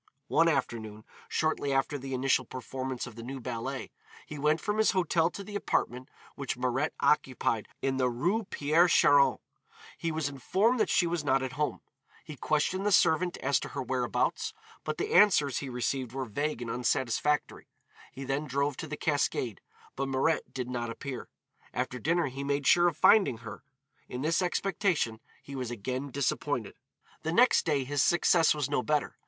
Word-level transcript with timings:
One 0.29 0.47
afternoon, 0.47 1.03
shortly 1.27 1.71
after 1.71 1.95
the 1.99 2.15
initial 2.15 2.43
performance 2.43 3.05
of 3.05 3.13
the 3.15 3.21
new 3.21 3.39
ballet, 3.39 3.91
he 4.25 4.39
went 4.39 4.59
from 4.59 4.79
his 4.79 4.93
hotel 4.93 5.29
to 5.29 5.43
the 5.43 5.55
apartment 5.55 6.09
which 6.33 6.57
Mirette 6.57 6.95
occupied 7.01 7.67
in 7.83 7.97
the 7.97 8.09
Rue 8.09 8.45
Pierre 8.45 8.87
Charon. 8.87 9.37
He 9.99 10.11
was 10.11 10.27
informed 10.27 10.79
that 10.79 10.89
she 10.89 11.05
was 11.05 11.23
not 11.23 11.43
at 11.43 11.51
home. 11.51 11.81
He 12.25 12.35
questioned 12.35 12.83
the 12.83 12.91
servant 12.91 13.37
as 13.43 13.59
to 13.59 13.67
her 13.69 13.83
whereabouts, 13.83 14.55
but 14.83 14.97
the 14.97 15.13
answers 15.13 15.59
he 15.59 15.69
received 15.69 16.13
were 16.13 16.25
vague 16.25 16.63
and 16.63 16.71
unsatisfactory. 16.71 17.67
He 18.11 18.23
then 18.23 18.47
drove 18.47 18.77
to 18.77 18.87
the 18.87 18.97
Cascade, 18.97 19.61
but 19.95 20.09
Mirette 20.09 20.51
did 20.51 20.67
not 20.67 20.89
appear. 20.89 21.29
After 21.75 21.99
dinner 21.99 22.25
he 22.25 22.43
made 22.43 22.65
sure 22.65 22.87
of 22.87 22.97
finding 22.97 23.37
her. 23.45 23.63
In 24.09 24.23
this 24.23 24.41
expectation 24.41 25.19
he 25.43 25.55
was 25.55 25.69
again 25.69 26.09
disappointed. 26.09 26.73
The 27.21 27.31
next 27.31 27.67
day 27.67 27.83
his 27.83 28.01
success 28.01 28.55
was 28.55 28.67
no 28.67 28.81
better. 28.81 29.15